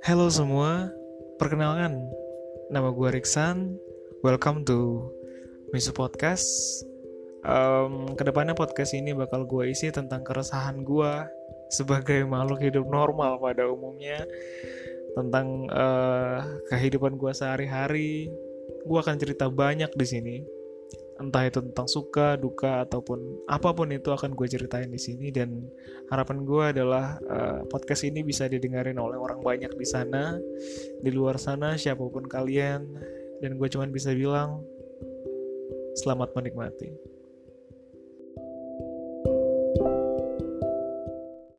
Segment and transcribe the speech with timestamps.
[0.00, 0.88] Halo semua,
[1.36, 2.08] perkenalkan
[2.72, 3.76] nama gue Riksan.
[4.24, 5.12] Welcome to
[5.76, 6.48] Misu Podcast.
[7.44, 11.12] Um, ke depannya podcast ini bakal gue isi tentang keresahan gue
[11.68, 14.24] sebagai makhluk hidup normal pada umumnya
[15.12, 18.32] tentang uh, kehidupan gue sehari-hari.
[18.88, 20.36] Gue akan cerita banyak di sini
[21.20, 25.68] entah itu tentang suka, duka ataupun apa pun itu akan gue ceritain di sini dan
[26.08, 30.40] harapan gue adalah uh, podcast ini bisa didengarin oleh orang banyak di sana,
[31.04, 32.88] di luar sana siapa pun kalian
[33.44, 34.64] dan gue cuman bisa bilang
[36.00, 37.09] selamat menikmati.